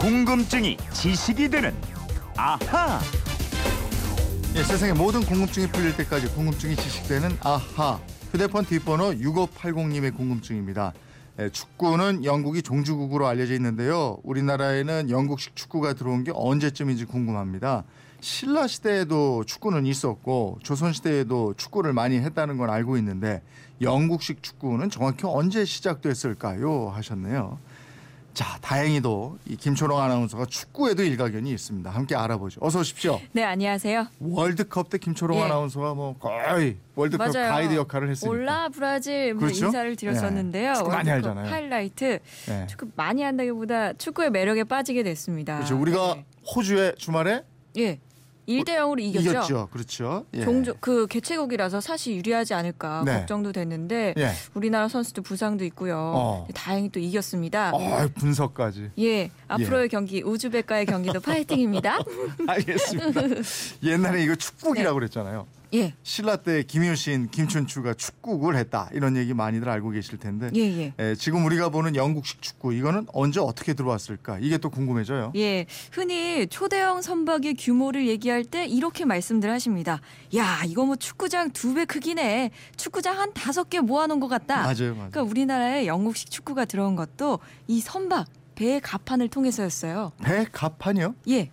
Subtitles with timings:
[0.00, 1.74] 궁금증이 지식이 되는
[2.34, 2.98] 아하.
[4.56, 8.00] 예, 세상의 모든 궁금증이 풀릴 때까지 궁금증이 지식되는 아하.
[8.32, 10.94] 휴대폰 뒷번호 6580님의 궁금증입니다.
[11.38, 14.16] 예, 축구는 영국이 종주국으로 알려져 있는데요.
[14.22, 17.84] 우리나라에는 영국식 축구가 들어온 게 언제쯤인지 궁금합니다.
[18.20, 23.42] 신라 시대에도 축구는 있었고 조선 시대에도 축구를 많이 했다는 건 알고 있는데
[23.82, 26.88] 영국식 축구는 정확히 언제 시작됐을까요?
[26.88, 27.58] 하셨네요.
[28.32, 31.90] 자, 다행히도 이 김초롱 아나운서가 축구에도 일가견이 있습니다.
[31.90, 32.60] 함께 알아보죠.
[32.62, 33.20] 어서 오십시오.
[33.32, 34.06] 네, 안녕하세요.
[34.20, 35.42] 월드컵 때 김초롱 예.
[35.42, 37.50] 아나운서가 뭐 거의 월드컵 맞아요.
[37.50, 38.30] 가이드 역할을 했으니까.
[38.30, 39.66] 올라 브라질 뭐 그렇죠?
[39.66, 40.70] 인사를 드렸었는데요.
[40.70, 40.74] 예.
[40.74, 41.50] 축구 많이 알잖아요.
[41.50, 42.18] 하이라이트
[42.50, 42.66] 예.
[42.68, 45.56] 축구 많이 한다기보다 축구의 매력에 빠지게 됐습니다.
[45.56, 45.78] 그렇죠.
[45.78, 46.24] 우리가 네.
[46.54, 47.42] 호주에 주말에
[47.78, 47.98] 예.
[48.50, 49.30] 1대 0으로 이겼죠.
[49.30, 49.68] 이겼죠.
[49.72, 50.26] 그렇죠.
[50.34, 50.44] 예.
[50.44, 53.14] 종종 그 개최국이라서 사실 유리하지 않을까 네.
[53.18, 54.30] 걱정도 됐는데 예.
[54.54, 55.96] 우리나라 선수들 부상도 있고요.
[56.14, 56.48] 어.
[56.54, 57.70] 다행히 또 이겼습니다.
[57.72, 58.90] 어, 분석까지.
[58.98, 61.98] 예, 앞으로의 경기 우즈벡과의 경기도 파이팅입니다.
[62.46, 63.20] 알겠습니다.
[63.82, 65.46] 옛날에 이거 축국이라고 그랬잖아요.
[65.72, 68.88] 예, 신라 때 김효신, 김춘추가 축국을 했다.
[68.92, 70.50] 이런 얘기 많이들 알고 계실 텐데.
[70.56, 70.94] 예, 예.
[70.98, 74.38] 예, 지금 우리가 보는 영국식 축구 이거는 언제 어떻게 들어왔을까?
[74.40, 75.32] 이게 또 궁금해져요.
[75.36, 80.00] 예, 흔히 초대형 선박의 규모를 얘기할 때 이렇게 말씀들 하십니다.
[80.34, 82.50] 야, 이거 뭐 축구장 두 배 크기네.
[82.76, 84.62] 축구장 한 다섯 개 모아놓은 것 같다.
[84.62, 85.10] 맞아요, 맞아요.
[85.10, 88.26] 그러니까 우리나라에 영국식 축구가 들어온 것도 이 선박
[88.56, 90.12] 배의 갑판을 통해서였어요.
[90.22, 91.14] 배 갑판이요?
[91.28, 91.50] 예.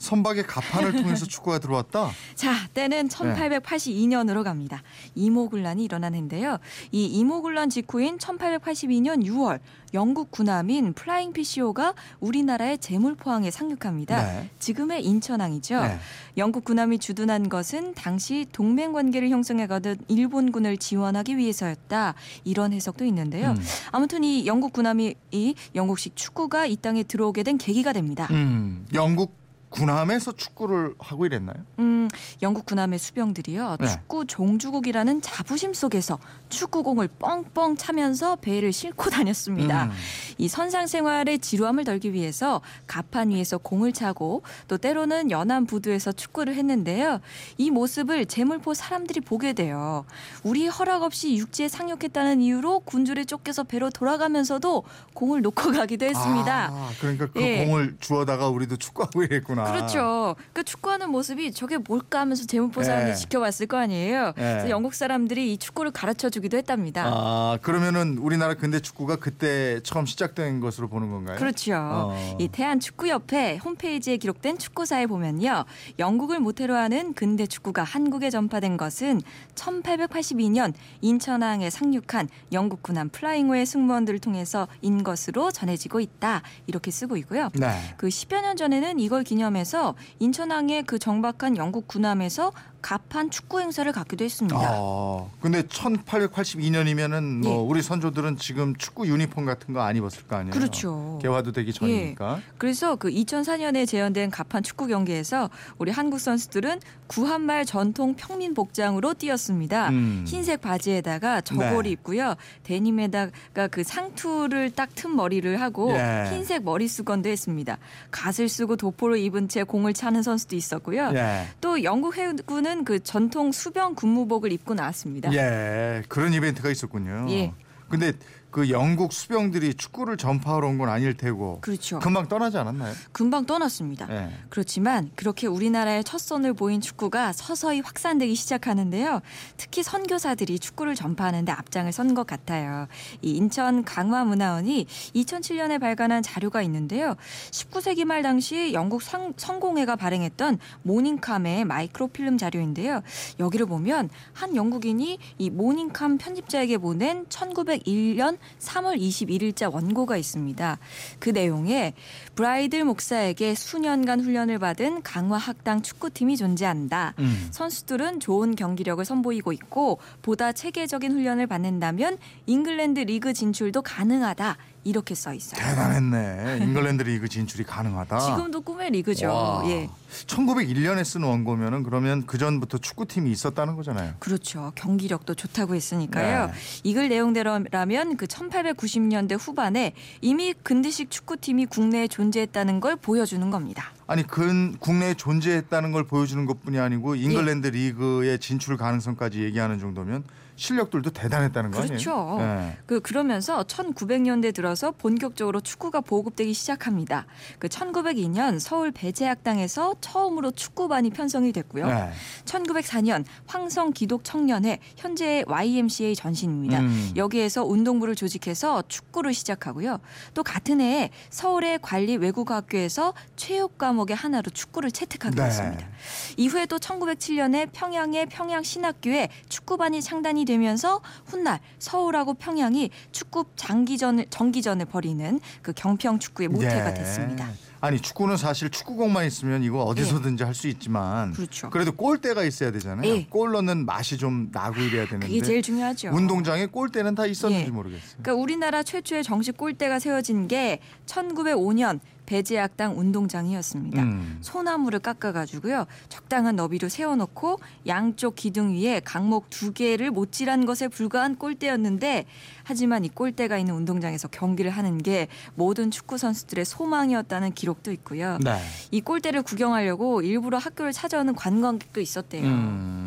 [0.00, 2.10] 선박의 갑판을 통해서 축구가 들어왔다.
[2.34, 4.82] 자, 때는 1882년으로 갑니다.
[5.14, 6.58] 임오군란이 일어난 해인데요.
[6.90, 9.60] 이 임오군란 직후인 1882년 6월
[9.92, 14.22] 영국 군함인 Flying Fish호가 우리나라의 제물포항에 상륙합니다.
[14.22, 14.50] 네.
[14.58, 15.80] 지금의 인천항이죠.
[15.82, 15.98] 네.
[16.36, 22.14] 영국 군함이 주둔한 것은 당시 동맹 관계를 형성해가던 일본군을 지원하기 위해서였다.
[22.44, 23.50] 이런 해석도 있는데요.
[23.50, 23.62] 음.
[23.90, 28.28] 아무튼 이 영국 군함이 이 영국식 축구가 이 땅에 들어오게 된 계기가 됩니다.
[28.30, 29.39] 음, 영국
[29.70, 31.56] 군함에서 축구를 하고 이랬나요?
[31.78, 32.08] 음,
[32.42, 33.76] 영국 군함의 수병들이요.
[33.80, 33.86] 네.
[33.86, 39.84] 축구 종주국이라는 자부심 속에서 축구공을 뻥뻥 차면서 배를 싣고 다녔습니다.
[39.84, 39.90] 음.
[40.40, 46.54] 이 선상 생활의 지루함을 덜기 위해서 가판 위에서 공을 차고 또 때로는 연안 부두에서 축구를
[46.54, 47.20] 했는데요.
[47.58, 50.06] 이 모습을 제물포 사람들이 보게 돼요.
[50.42, 56.70] 우리 허락 없이 육지에 상륙했다는 이유로 군주를 쫓겨서 배로 돌아가면서도 공을 놓고 가기도 했습니다.
[56.72, 57.66] 아, 그러니까 그 예.
[57.66, 59.64] 공을 주워다가 우리도 축구하고 이랬구나.
[59.64, 60.36] 그렇죠.
[60.54, 63.14] 그 축구하는 모습이 저게 뭘까 하면서 제물포 사람들이 예.
[63.14, 64.32] 지켜봤을 거 아니에요.
[64.34, 67.04] 그래서 영국 사람들이 이 축구를 가르쳐 주기도 했답니다.
[67.06, 71.36] 아, 그러면은 우리나라 근대 축구가 그때 처음 시작 된 것으로 보는 건가요?
[71.38, 71.74] 그렇죠.
[71.76, 72.36] 어.
[72.38, 75.64] 이 대한축구협회 홈페이지에 기록된 축구사에 보면요.
[75.98, 79.20] 영국을 모태로 하는 근대 축구가 한국에 전파된 것은
[79.54, 86.42] 1882년 인천항에 상륙한 영국 군함 플라잉호의 승무원들을 통해서 인 것으로 전해지고 있다.
[86.66, 87.48] 이렇게 쓰고 있고요.
[87.54, 87.94] 네.
[87.96, 94.24] 그 10여 년 전에는 이걸 기념해서 인천항에 그 정박한 영국 군함에서 가판 축구 행사를 갖기도
[94.24, 94.56] 했습니다.
[94.58, 97.56] 아, 근데 1882년이면은 뭐 예.
[97.56, 100.52] 우리 선조들은 지금 축구 유니폼 같은 거 안 입었을 거 아니에요.
[100.52, 101.18] 그렇죠.
[101.22, 102.40] 개화도 되기 전이니까.
[102.58, 109.88] 그래서 그 2004년에 재현된 가판 축구 경기에서 우리 한국 선수들은 구한말 전통 평민 복장으로 뛰었습니다.
[109.88, 110.24] 음.
[110.28, 111.90] 흰색 바지에다가 저고리 네.
[111.90, 112.34] 입고요.
[112.62, 116.28] 데님에다가 그 상투를 딱튼 머리를 하고 예.
[116.30, 117.78] 흰색 머리 수건도 했습니다.
[118.10, 121.10] 갓을 쓰고 도포를 입은 채 공을 차는 선수도 있었고요.
[121.14, 121.48] 예.
[121.60, 125.32] 또 영국 해군은 그 전통 수병 군무복을 입고 나왔습니다.
[125.32, 126.02] 예.
[126.08, 127.26] 그런 이벤트가 있었군요.
[127.30, 127.52] 예.
[127.88, 128.12] 근데
[128.50, 131.98] 그 영국 수병들이 축구를 전파하러 온 건 아닐 테고 그렇죠.
[131.98, 132.94] 금방 떠나지 않았나요?
[133.12, 134.06] 금방 떠났습니다.
[134.10, 134.30] 예.
[134.48, 139.20] 그렇지만 그렇게 우리나라의 첫 선을 보인 축구가 서서히 확산되기 시작하는데요.
[139.56, 142.88] 특히 선교사들이 축구를 전파하는데 앞장을 선 것 같아요.
[143.22, 147.14] 이 인천 강화문화원이 2007년에 발간한 자료가 있는데요.
[147.52, 153.02] 19세기 말 당시 영국 성, 성공회가 발행했던 모닝캄의 마이크로필름 자료인데요.
[153.38, 160.78] 여기를 보면 한 영국인이 이 Morning Calm 편집자에게 보낸 1901년 3월 21일자 원고가 있습니다.
[161.18, 161.94] 그 내용에
[162.34, 167.14] 브라이들 목사에게 수년간 훈련을 받은 강화 학당 축구팀이 존재한다.
[167.18, 167.48] 음.
[167.50, 174.56] 선수들은 좋은 경기력을 선보이고 있고 보다 체계적인 훈련을 받는다면 잉글랜드 리그 진출도 가능하다.
[174.84, 175.60] 이렇게 써 있어요.
[175.60, 176.58] 대단했네.
[176.64, 178.18] 잉글랜드 리그 진출이 가능하다.
[178.20, 179.28] 지금도 꿈의 리그죠.
[179.28, 179.62] 와.
[179.66, 179.88] 예.
[180.26, 184.14] 1901년에 쓴 원고면은 그러면 그 전부터 축구팀이 있었다는 거잖아요.
[184.18, 184.72] 그렇죠.
[184.74, 186.46] 경기력도 좋다고 했으니까요.
[186.46, 186.52] 네.
[186.84, 193.92] 이글 내용대로라면 그 1890년대 후반에 이미 근대식 축구팀이 국내에 존재했다는 걸 보여주는 겁니다.
[194.10, 197.70] 아니 근 국내에 존재했다는 걸 보여주는 것뿐이 아니고 잉글랜드 예.
[197.70, 200.24] 리그의 진출 가능성까지 얘기하는 정도면
[200.60, 202.36] 실력들도 대단했다는 거 그렇죠.
[202.38, 202.76] 네.
[202.84, 207.24] 그 그러면서 1900년대 들어서 본격적으로 축구가 보급되기 시작합니다.
[207.58, 211.86] 그 1902년 서울 배재학당에서 처음으로 축구반이 편성이 됐고요.
[211.86, 212.10] 네.
[212.44, 216.80] 1904년 황성 기독 청년회 현재 YMCA 전신입니다.
[216.80, 217.12] 음.
[217.16, 219.98] 여기에서 운동부를 조직해서 축구를 시작하고요.
[220.34, 225.44] 또 같은 해에 서울의 관리 외국어학교에서 체육 과목 의 하나로 축구를 채택하게 네.
[225.44, 225.88] 됐습니다.
[226.36, 235.40] 이후에 또 1907년에 평양의 평양신학교에 축구반이 창단이 되면서 훗날 서울하고 평양이 축구 장기전을 정기전을 벌이는
[235.62, 236.94] 그 경평 축구의 모태가 예.
[236.94, 237.50] 됐습니다.
[237.82, 241.70] 아니 축구는 사실 축구공만 있으면 이거 어디서든지 할수 있지만 그렇죠.
[241.70, 243.10] 그래도 골대가 있어야 되잖아요.
[243.10, 243.24] 예.
[243.24, 246.10] 골 넣는 맛이 좀 나고 이래야 되는데 그게 제일 중요하죠.
[246.12, 247.70] 운동장에 골대는 다 있었는지 예.
[247.70, 248.22] 모르겠어요.
[248.22, 252.00] 그러니까 우리나라 최초의 정식 골대가 세워진 게 1905년
[252.30, 254.02] 배재학당 운동장이었습니다.
[254.02, 254.38] 음.
[254.40, 262.26] 소나무를 깎아가지고요 적당한 너비로 세워놓고 양쪽 기둥 위에 강목 두 개를 못질한 것에 불과한 골대였는데
[262.62, 268.38] 하지만 이 골대가 있는 운동장에서 경기를 하는 게 모든 축구 선수들의 소망이었다는 기록도 있고요.
[268.44, 268.60] 네.
[268.92, 272.46] 이 골대를 구경하려고 일부러 학교를 찾아오는 관광객도 있었대요.
[272.46, 272.99] 음,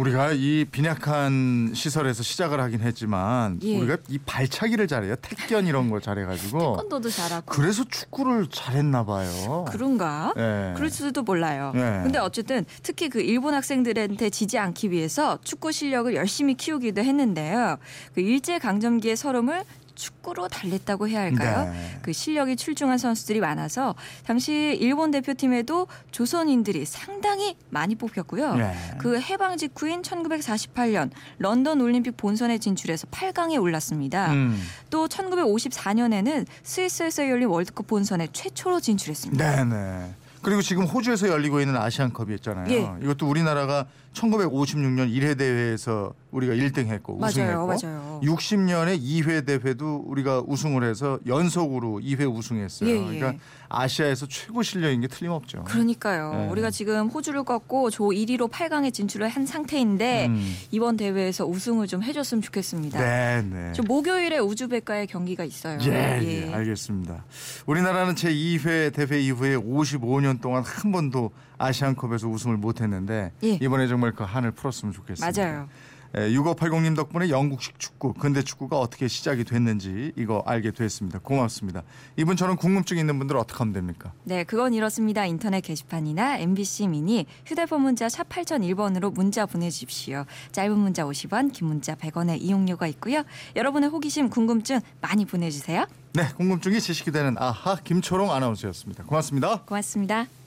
[0.00, 3.78] 우리가 이 빈약한 시설에서 시작을 하긴 했지만 예.
[3.78, 5.14] 우리가 이 발차기를 잘해요.
[5.16, 9.66] 택견 이런 걸 잘해가지고 태권도도 잘하고 그래서 축구를 잘했나 봐요.
[9.68, 10.32] 그런가?
[10.38, 10.72] 예.
[10.74, 11.72] 그럴지도 몰라요.
[11.74, 12.00] 네.
[12.02, 17.76] 근데 어쨌든 특히 그 일본 학생들한테 지지 않기 위해서 축구 실력을 열심히 키우기도 했는데요.
[18.14, 19.64] 그 일제 강점기의 서름을
[20.00, 21.70] 축구로 달랬다고 해야 할까요?
[21.70, 21.98] 네.
[22.02, 23.94] 그 실력이 출중한 선수들이 많아서
[24.26, 28.56] 당시 일본 대표팀에도 조선인들이 상당히 많이 뽑혔고요.
[28.56, 28.74] 네.
[28.98, 34.32] 그 해방 직후인 1948년 런던 올림픽 본선에 진출해서 8강에 올랐습니다.
[34.32, 34.60] 음.
[34.88, 39.64] 또 1954년에는 스위스에서 열린 월드컵 본선에 최초로 진출했습니다.
[39.64, 40.14] 네네.
[40.42, 42.70] 그리고 지금 호주에서 열리고 있는 아시안컵이 있잖아요.
[42.72, 43.04] 예.
[43.04, 48.20] 이것도 우리나라가 1956년 1회 대회에서 우리가 1등 했고 우승했고 맞아요, 맞아요.
[48.22, 52.88] 60년에 2회 대회도 우리가 우승을 해서 연속으로 2회 우승했어요.
[52.88, 53.18] 예, 예.
[53.18, 53.34] 그러니까
[53.68, 55.64] 아시아에서 최고 실력인 게 틀림없죠.
[55.64, 56.34] 그러니까요.
[56.34, 56.48] 네.
[56.48, 60.56] 우리가 지금 호주를 꺾고 조 1위로 8강에 진출을 한 상태인데 음.
[60.70, 62.98] 이번 대회에서 우승을 좀 해줬으면 좋겠습니다.
[62.98, 63.72] 네네.
[63.72, 65.78] 저 목요일에 우즈벡과의 경기가 있어요.
[65.82, 67.24] 예, 예, 알겠습니다.
[67.66, 73.48] 우리나라는 제 2회 대회 이후에 55년 동안 한 번도 아시안컵에서 우승을 못했는데 예.
[73.60, 75.42] 이번에 정말 그 한을 풀었으면 좋겠습니다.
[75.42, 75.68] 맞아요.
[76.14, 81.18] 6580님 덕분에 영국식 축구, 근대 축구가 어떻게 시작이 됐는지 이거 알게 됐습니다.
[81.20, 81.82] 고맙습니다.
[82.16, 84.12] 이분처럼 궁금증 있는 분들 어떻게 하면 됩니까?
[84.24, 85.24] 네, 그건 이렇습니다.
[85.24, 90.24] 인터넷 게시판이나 MBC 미니 휴대폰 문자 샵 8001번으로 문자 보내주십시오.
[90.52, 93.22] 짧은 문자 50원, 긴 문자 100원의 이용료가 있고요.
[93.56, 95.86] 여러분의 호기심, 궁금증 많이 보내주세요.
[96.12, 99.04] 네, 궁금증이 지식이 되는 아하 김초롱 아나운서였습니다.
[99.04, 99.62] 고맙습니다.
[99.62, 100.39] 고맙습니다.